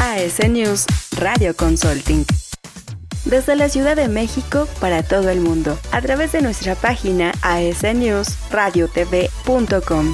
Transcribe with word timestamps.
AS 0.00 0.38
News 0.48 0.86
Radio 1.16 1.56
Consulting. 1.56 2.24
Desde 3.24 3.56
la 3.56 3.68
Ciudad 3.68 3.96
de 3.96 4.06
México 4.06 4.68
para 4.80 5.02
todo 5.02 5.28
el 5.28 5.40
mundo, 5.40 5.76
a 5.90 6.00
través 6.00 6.30
de 6.30 6.40
nuestra 6.40 6.76
página 6.76 7.32
asnewsradiotv.com. 7.42 10.12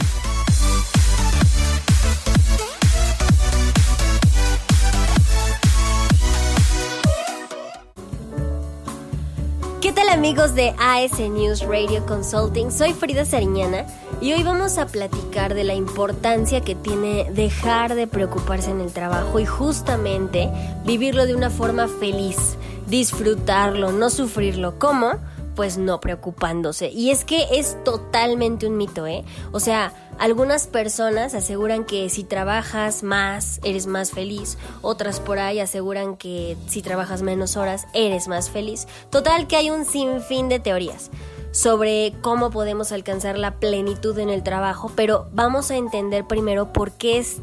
¿Qué 9.83 9.93
tal 9.93 10.09
amigos 10.09 10.55
de 10.55 10.75
AS 10.79 11.19
News 11.19 11.61
Radio 11.61 12.07
Consulting? 12.07 12.71
Soy 12.71 12.95
Frida 12.95 13.27
Sariñana 13.27 13.85
y 14.21 14.33
hoy 14.33 14.43
vamos 14.43 14.79
a 14.79 14.87
platicar 14.87 15.55
de 15.55 15.65
la 15.65 15.75
importancia 15.75 16.61
que 16.61 16.75
tiene 16.75 17.31
dejar 17.33 17.95
de 17.95 18.07
preocuparse 18.07 18.71
en 18.71 18.81
el 18.81 18.93
trabajo 18.93 19.39
y 19.41 19.47
justamente 19.47 20.51
vivirlo 20.85 21.27
de 21.27 21.35
una 21.35 21.51
forma 21.51 21.89
feliz, 21.89 22.57
disfrutarlo, 22.87 23.93
no 23.93 24.11
sufrirlo. 24.11 24.79
¿Cómo? 24.79 25.13
pues 25.55 25.79
no 25.79 26.01
preocupándose. 26.01 26.91
Y 26.91 27.11
es 27.11 27.25
que 27.25 27.47
es 27.53 27.77
totalmente 27.85 28.67
un 28.67 28.77
mito, 28.77 29.07
¿eh? 29.07 29.25
O 29.53 29.61
sea, 29.61 29.93
algunas 30.19 30.67
personas 30.67 31.33
aseguran 31.33 31.85
que 31.85 32.09
si 32.09 32.25
trabajas 32.25 33.05
más, 33.05 33.61
eres 33.63 33.87
más 33.87 34.11
feliz. 34.11 34.59
Otras 34.83 35.21
por 35.21 35.39
ahí 35.39 35.61
aseguran 35.61 36.17
que 36.17 36.57
si 36.67 36.83
trabajas 36.83 37.23
menos 37.23 37.57
horas, 37.57 37.87
eres 37.95 38.27
más 38.27 38.51
feliz. 38.51 38.89
Total 39.11 39.47
que 39.47 39.55
hay 39.55 39.71
un 39.71 39.85
sinfín 39.85 40.49
de 40.49 40.59
teorías 40.59 41.11
sobre 41.55 42.13
cómo 42.21 42.51
podemos 42.51 42.91
alcanzar 42.91 43.39
la 43.39 43.61
plenitud 43.61 44.19
en 44.19 44.29
el 44.29 44.43
trabajo, 44.43 44.91
pero 44.97 45.29
vamos 45.33 45.71
a 45.71 45.77
entender 45.77 46.27
primero 46.27 46.73
por 46.73 46.91
qué 46.91 47.19
es 47.19 47.43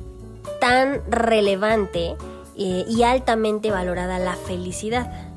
tan 0.60 1.02
relevante 1.10 2.18
eh, 2.58 2.84
y 2.90 3.04
altamente 3.04 3.72
valorada 3.72 4.20
la 4.20 4.36
felicidad. 4.36 5.31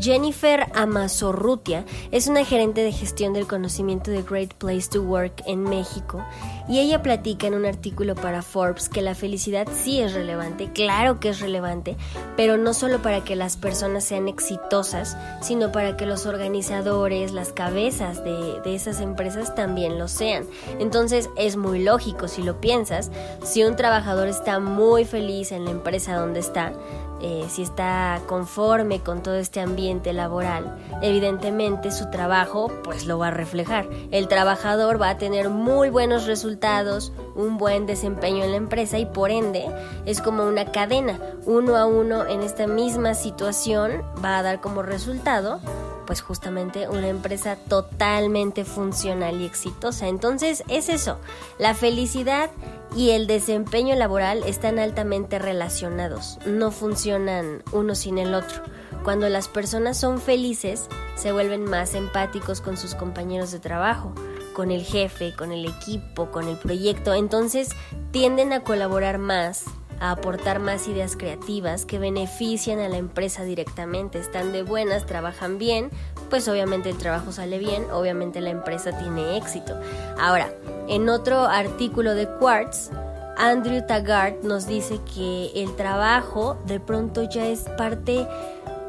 Jennifer 0.00 0.66
Amazorrutia 0.74 1.84
es 2.12 2.28
una 2.28 2.44
gerente 2.44 2.82
de 2.82 2.92
gestión 2.92 3.32
del 3.32 3.46
conocimiento 3.46 4.10
de 4.10 4.22
Great 4.22 4.54
Place 4.54 4.88
to 4.90 5.02
Work 5.02 5.42
en 5.46 5.62
México 5.62 6.24
y 6.68 6.78
ella 6.78 7.02
platica 7.02 7.46
en 7.46 7.54
un 7.54 7.64
artículo 7.64 8.14
para 8.14 8.42
Forbes 8.42 8.88
que 8.88 9.02
la 9.02 9.14
felicidad 9.14 9.66
sí 9.72 10.00
es 10.00 10.12
relevante, 10.12 10.70
claro 10.72 11.18
que 11.18 11.30
es 11.30 11.40
relevante, 11.40 11.96
pero 12.36 12.58
no 12.58 12.74
solo 12.74 13.00
para 13.00 13.24
que 13.24 13.34
las 13.34 13.56
personas 13.56 14.04
sean 14.04 14.28
exitosas, 14.28 15.16
sino 15.40 15.72
para 15.72 15.96
que 15.96 16.06
los 16.06 16.26
organizadores, 16.26 17.32
las 17.32 17.52
cabezas 17.52 18.22
de, 18.22 18.60
esas 18.66 19.00
empresas 19.00 19.54
también 19.54 19.98
lo 19.98 20.08
sean. 20.08 20.44
Entonces 20.78 21.30
es 21.36 21.56
muy 21.56 21.82
lógico 21.82 22.28
si 22.28 22.42
lo 22.42 22.60
piensas, 22.60 23.10
si 23.42 23.64
un 23.64 23.76
trabajador 23.76 24.28
está 24.28 24.60
muy 24.60 25.06
feliz 25.06 25.50
en 25.52 25.64
la 25.64 25.70
empresa 25.70 26.16
donde 26.16 26.40
está, 26.40 26.74
eh, 27.22 27.46
si 27.48 27.62
está 27.62 28.20
conforme 28.26 29.00
con 29.00 29.22
todo 29.22 29.36
este 29.36 29.60
ambiente 29.60 29.77
laboral, 30.12 30.76
evidentemente 31.02 31.92
su 31.92 32.10
trabajo 32.10 32.72
pues 32.82 33.06
lo 33.06 33.18
va 33.18 33.28
a 33.28 33.30
reflejar. 33.30 33.88
El 34.10 34.26
trabajador 34.26 35.00
va 35.00 35.10
a 35.10 35.18
tener 35.18 35.50
muy 35.50 35.88
buenos 35.88 36.26
resultados, 36.26 37.12
un 37.36 37.58
buen 37.58 37.86
desempeño 37.86 38.44
en 38.44 38.50
la 38.50 38.56
empresa 38.56 38.98
y 38.98 39.06
por 39.06 39.30
ende 39.30 39.66
es 40.04 40.20
como 40.20 40.44
una 40.44 40.72
cadena, 40.72 41.18
uno 41.46 41.76
a 41.76 41.86
uno 41.86 42.26
en 42.26 42.42
esta 42.42 42.66
misma 42.66 43.14
situación 43.14 44.02
va 44.24 44.38
a 44.38 44.42
dar 44.42 44.60
como 44.60 44.82
resultado 44.82 45.60
pues 46.08 46.22
justamente 46.22 46.88
una 46.88 47.08
empresa 47.08 47.56
totalmente 47.68 48.64
funcional 48.64 49.42
y 49.42 49.44
exitosa. 49.44 50.08
Entonces 50.08 50.64
es 50.66 50.88
eso, 50.88 51.18
la 51.58 51.74
felicidad 51.74 52.48
y 52.96 53.10
el 53.10 53.26
desempeño 53.26 53.94
laboral 53.94 54.42
están 54.46 54.78
altamente 54.78 55.38
relacionados, 55.38 56.38
no 56.46 56.70
funcionan 56.70 57.62
uno 57.72 57.94
sin 57.94 58.16
el 58.16 58.34
otro. 58.34 58.62
Cuando 59.04 59.28
las 59.28 59.48
personas 59.48 59.96
son 59.96 60.20
felices, 60.20 60.88
se 61.14 61.32
vuelven 61.32 61.64
más 61.64 61.94
empáticos 61.94 62.60
con 62.60 62.76
sus 62.76 62.94
compañeros 62.94 63.50
de 63.50 63.58
trabajo, 63.58 64.12
con 64.54 64.70
el 64.70 64.82
jefe, 64.82 65.34
con 65.36 65.52
el 65.52 65.66
equipo, 65.66 66.30
con 66.30 66.48
el 66.48 66.56
proyecto, 66.56 67.14
entonces 67.14 67.70
tienden 68.10 68.52
a 68.52 68.62
colaborar 68.64 69.18
más 69.18 69.64
a 70.00 70.12
aportar 70.12 70.60
más 70.60 70.86
ideas 70.88 71.16
creativas 71.16 71.84
que 71.84 71.98
benefician 71.98 72.78
a 72.78 72.88
la 72.88 72.98
empresa 72.98 73.44
directamente. 73.44 74.18
Están 74.18 74.52
de 74.52 74.62
buenas, 74.62 75.06
trabajan 75.06 75.58
bien, 75.58 75.90
pues 76.30 76.48
obviamente 76.48 76.90
el 76.90 76.98
trabajo 76.98 77.32
sale 77.32 77.58
bien, 77.58 77.90
obviamente 77.90 78.40
la 78.40 78.50
empresa 78.50 78.96
tiene 78.98 79.36
éxito. 79.36 79.78
Ahora, 80.18 80.52
en 80.88 81.08
otro 81.08 81.40
artículo 81.40 82.14
de 82.14 82.28
Quartz, 82.38 82.90
Andrew 83.36 83.86
Taggart 83.86 84.42
nos 84.42 84.66
dice 84.66 84.98
que 85.14 85.52
el 85.54 85.76
trabajo 85.76 86.58
de 86.66 86.80
pronto 86.80 87.22
ya 87.22 87.46
es 87.46 87.60
parte 87.76 88.26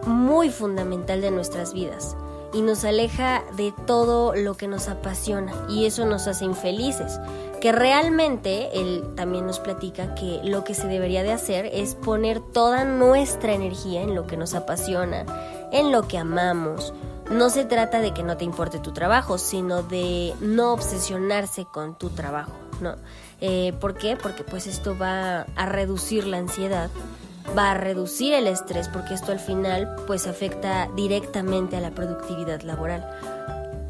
muy 0.05 0.49
fundamental 0.49 1.21
de 1.21 1.31
nuestras 1.31 1.73
vidas 1.73 2.15
y 2.53 2.61
nos 2.61 2.83
aleja 2.83 3.43
de 3.55 3.73
todo 3.85 4.35
lo 4.35 4.55
que 4.55 4.67
nos 4.67 4.87
apasiona 4.87 5.53
y 5.69 5.85
eso 5.85 6.05
nos 6.05 6.27
hace 6.27 6.45
infelices. 6.45 7.19
Que 7.61 7.71
realmente 7.73 8.79
él 8.79 9.03
también 9.15 9.45
nos 9.45 9.59
platica 9.59 10.15
que 10.15 10.39
lo 10.43 10.63
que 10.63 10.73
se 10.73 10.87
debería 10.87 11.23
de 11.23 11.33
hacer 11.33 11.65
es 11.65 11.95
poner 11.95 12.39
toda 12.39 12.85
nuestra 12.85 13.53
energía 13.53 14.01
en 14.01 14.15
lo 14.15 14.25
que 14.27 14.37
nos 14.37 14.53
apasiona, 14.53 15.25
en 15.71 15.91
lo 15.91 16.07
que 16.07 16.17
amamos. 16.17 16.93
No 17.29 17.49
se 17.49 17.65
trata 17.65 17.99
de 17.99 18.13
que 18.13 18.23
no 18.23 18.37
te 18.37 18.45
importe 18.45 18.79
tu 18.79 18.91
trabajo, 18.93 19.37
sino 19.37 19.83
de 19.83 20.33
no 20.39 20.71
obsesionarse 20.71 21.65
con 21.65 21.95
tu 21.95 22.09
trabajo, 22.09 22.53
¿no? 22.81 22.95
Eh, 23.41 23.73
¿Por 23.79 23.95
qué? 23.95 24.15
Porque 24.15 24.43
pues 24.43 24.65
esto 24.65 24.97
va 24.97 25.41
a 25.55 25.65
reducir 25.65 26.25
la 26.25 26.37
ansiedad 26.37 26.89
va 27.57 27.71
a 27.71 27.73
reducir 27.73 28.33
el 28.33 28.47
estrés 28.47 28.87
porque 28.87 29.13
esto 29.13 29.31
al 29.31 29.39
final 29.39 29.95
pues 30.07 30.27
afecta 30.27 30.89
directamente 30.95 31.77
a 31.77 31.81
la 31.81 31.91
productividad 31.91 32.61
laboral. 32.61 33.07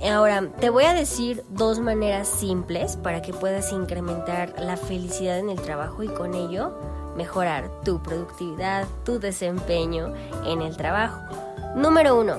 Ahora, 0.01 0.49
te 0.59 0.69
voy 0.69 0.85
a 0.85 0.93
decir 0.93 1.43
dos 1.49 1.79
maneras 1.79 2.27
simples 2.27 2.95
para 2.95 3.21
que 3.21 3.33
puedas 3.33 3.73
incrementar 3.73 4.53
la 4.57 4.77
felicidad 4.77 5.39
en 5.39 5.49
el 5.49 5.61
trabajo 5.61 6.03
y 6.03 6.07
con 6.07 6.35
ello 6.35 6.73
mejorar 7.17 7.69
tu 7.83 8.01
productividad, 8.01 8.87
tu 9.03 9.19
desempeño 9.19 10.13
en 10.45 10.61
el 10.61 10.77
trabajo. 10.77 11.19
Número 11.75 12.17
uno, 12.17 12.37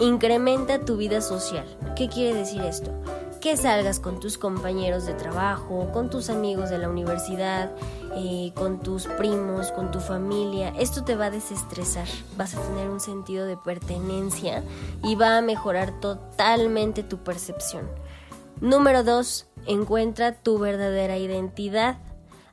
incrementa 0.00 0.80
tu 0.80 0.96
vida 0.96 1.20
social. 1.20 1.66
¿Qué 1.94 2.08
quiere 2.08 2.36
decir 2.36 2.62
esto? 2.62 2.90
Que 3.38 3.56
salgas 3.56 4.00
con 4.00 4.20
tus 4.20 4.38
compañeros 4.38 5.06
de 5.06 5.14
trabajo, 5.14 5.90
con 5.92 6.10
tus 6.10 6.30
amigos 6.30 6.70
de 6.70 6.78
la 6.78 6.88
universidad, 6.88 7.70
eh, 8.16 8.52
con 8.54 8.80
tus 8.80 9.06
primos, 9.06 9.72
con 9.72 9.90
tu 9.90 10.00
familia. 10.00 10.72
Esto 10.78 11.04
te 11.04 11.16
va 11.16 11.26
a 11.26 11.30
desestresar, 11.30 12.06
vas 12.36 12.54
a 12.54 12.60
tener 12.60 12.90
un 12.90 13.00
sentido 13.00 13.46
de 13.46 13.56
pertenencia 13.56 14.62
y 15.04 15.14
va 15.14 15.38
a 15.38 15.42
mejorar 15.42 16.00
totalmente 16.00 17.02
tu 17.02 17.18
percepción. 17.18 17.88
Número 18.60 19.04
dos, 19.04 19.46
encuentra 19.66 20.32
tu 20.32 20.58
verdadera 20.58 21.16
identidad. 21.16 21.98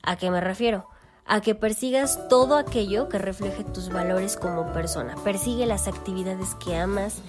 ¿A 0.04 0.18
qué 0.18 0.30
me 0.30 0.40
refiero? 0.40 0.88
A 1.26 1.42
que 1.42 1.56
persigas 1.56 2.28
todo 2.30 2.56
aquello 2.56 3.10
que 3.10 3.18
refleje 3.18 3.64
tus 3.64 3.90
valores 3.90 4.38
como 4.38 4.72
persona. 4.74 5.16
Persigue 5.24 5.66
las 5.66 5.88
actividades 5.88 6.56
que 6.56 6.76
amas, 6.76 7.22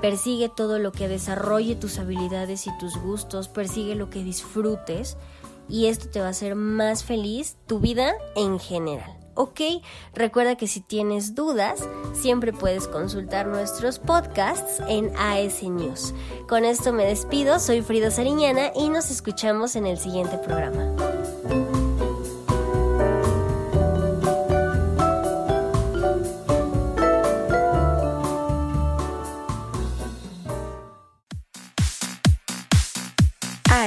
persigue 0.00 0.48
todo 0.48 0.78
lo 0.78 0.92
que 0.92 1.08
desarrolle 1.08 1.76
tus 1.76 1.98
habilidades 1.98 2.66
y 2.66 2.78
tus 2.78 2.96
gustos, 2.96 3.48
persigue 3.48 3.94
lo 3.94 4.08
que 4.10 4.24
disfrutes 4.24 5.16
y 5.68 5.86
esto 5.86 6.08
te 6.08 6.20
va 6.20 6.26
a 6.26 6.30
hacer 6.30 6.54
más 6.54 7.04
feliz 7.04 7.56
tu 7.66 7.78
vida 7.78 8.14
en 8.36 8.58
general. 8.58 9.18
¿ok? 9.34 9.60
Recuerda 10.14 10.56
que 10.56 10.66
si 10.66 10.80
tienes 10.80 11.34
dudas, 11.34 11.88
siempre 12.14 12.52
puedes 12.52 12.88
consultar 12.88 13.46
nuestros 13.46 13.98
podcasts 13.98 14.82
en 14.88 15.14
AS 15.16 15.62
News. 15.62 16.14
Con 16.48 16.64
esto 16.64 16.92
me 16.92 17.04
despido, 17.04 17.58
soy 17.58 17.82
Frida 17.82 18.10
Sariñana 18.10 18.72
y 18.74 18.88
nos 18.88 19.10
escuchamos 19.10 19.76
en 19.76 19.86
el 19.86 19.98
siguiente 19.98 20.38
programa. 20.38 21.11